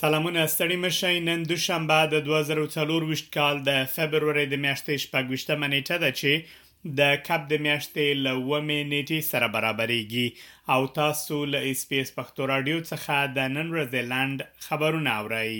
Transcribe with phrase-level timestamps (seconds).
[0.00, 5.96] سلامونه ستړي مشي نن د شنبه د 2024 کال د فبرवरी د میاشتې شپږشتمه نیټه
[6.04, 10.26] ده چې د کپ د میاشتې له ومې نیټې سره برابرېږي
[10.74, 15.52] او تاسو له اس پی اس پښتو رادیو څخه د نن ورځې خبرونه اورئ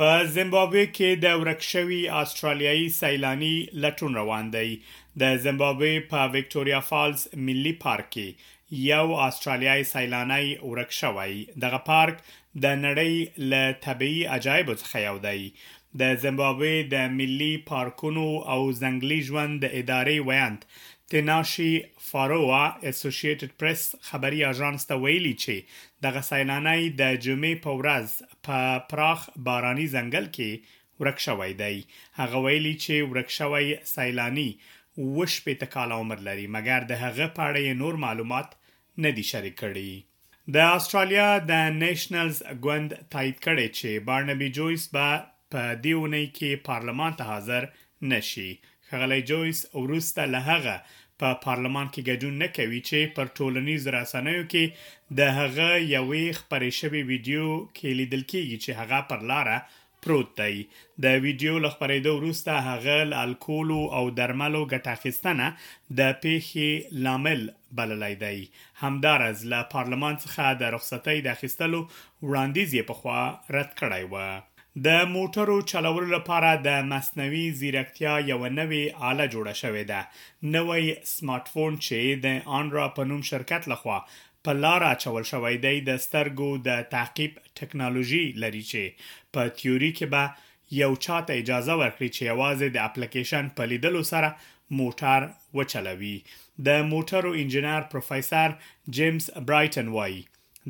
[0.00, 4.68] په زیمبابوې کې د ورکشوي استرالیایي سیلانی لټون روان دی
[5.20, 8.52] د زیمبابوې په وکټوريا فالز ملي پارک کې
[8.90, 11.32] یو استرالیایي سیلانی ورکشوي
[11.66, 12.26] دغه پارک
[12.64, 13.14] د نړۍ
[13.50, 15.40] له طبي عجایب څخه یو دی
[16.00, 20.60] د زیمبابوې د ملي پارکونو او ځنګلي ژوند د ادارې ویاند
[21.10, 21.72] تناشي
[22.10, 25.54] فاروا اسوسییټډ پریس خبري اژانس ته ویلي چې
[26.06, 28.58] دغه سیلانای د جمعې په ورځ په
[28.94, 31.74] پراخ باراني ځنګل کې ورک شوی دی
[32.20, 34.48] هغه ویلي چې ورک شوی سیلانی
[35.16, 38.58] وش په تکاله عمر لري مګر د هغه په اړه نور معلومات
[39.04, 39.90] نه دي شریک کړي
[40.54, 41.52] د استرالیا د
[41.82, 45.06] نېشنلز ګوند تایید کړي چې بارنبي جويس به
[45.52, 47.62] په دې ونی کې پارلمان ته حاضر
[48.12, 48.50] نشي
[48.90, 50.76] خغلی جويس ورسته له هغه
[51.22, 54.64] په پارلمان کې ګډون نه کوي چې پر ټولنیز رسنیو کې
[55.18, 59.58] د هغه یوې خبرې شوی ویډیو کې لیدل کیږي چې هغه پر لاره
[60.06, 60.56] پروت دی
[61.04, 65.46] د ویډیو لخبرېدو وروسته هغه الکول او درملو ګټه اخیستنه
[66.00, 67.40] د پیښې لامل
[67.78, 68.38] بللای دی
[68.82, 71.80] همدارز له پارلمان څخه د رخصتۍ د اخیستلو
[72.22, 78.38] وړاندیز یې په خوا رد کړای و د موټرو چلولو لپاره د مصنوي ځیرکتیا یو
[78.60, 80.00] نوې آله جوړه شوې ده
[80.54, 84.00] نوې سمارټ فون چې د انرا پنوم شرکت لخوا
[84.46, 88.82] په لار اچول شوی دی د سترګو د تعقیب ټکنالوژي لري چې
[89.36, 94.30] په تیوري کې به یو چاته اجازه ورکړي چې یوازې د اپلیکیشن په لیدلو سره
[94.82, 95.26] موټر
[95.60, 96.14] وچلوي
[96.68, 98.54] د موټرو انجنیر پروفیسور
[98.98, 100.22] جیمز برایټن وایي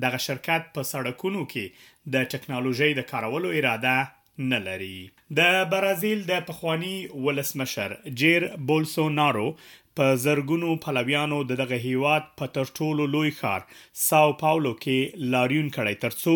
[0.06, 1.86] دغه شرکت په سړکونو کې
[2.16, 3.96] د ټکنالوژي د کارولو اراده
[4.54, 4.94] نه لري
[5.40, 6.96] د برازیل د پخوانی
[7.28, 9.48] ولسمشر جیر بولسونارو
[10.00, 13.62] په زرګونو پلویانو د دغه هیواد په ترټولو لوی ښار
[14.02, 16.34] ساو پاولو کې لاریون کړی ترڅو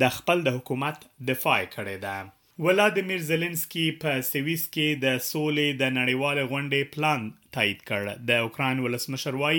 [0.00, 0.96] د خپل د حکومت
[1.30, 2.16] دفاع کړې ده
[2.64, 7.22] ولادیمیر زيلنسکي په سويس کې د سولې د نړیواله غونډې پلان
[7.56, 9.58] تایید کړ د اوکران ولسمشر وای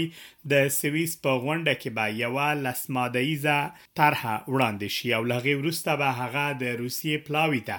[0.54, 3.58] د سويس په غونډه کې به یو لسمادهیزه
[4.02, 7.78] طرحه وړاندې شي او لغې ورسته به هغه د روسیې پلاوی ته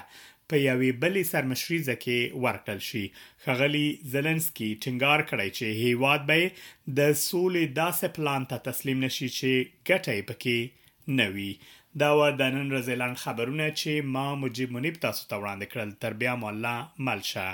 [0.49, 3.05] په یوې بلې سرمشريزه کې ورکل شي
[3.47, 6.51] خغلی زيلنسکي ټینګار کړی چې هیواد به
[7.01, 9.51] د سولې داسې پلان ته تسلیم نشي چې
[9.89, 10.57] ګټه پکې
[11.19, 11.53] نوي
[12.01, 15.89] دا و د نن ورځې لاند خبرونه چې ما مجيب منیب تاسو ته وړاندې کړل
[16.01, 17.47] تر بیا مولا ملشه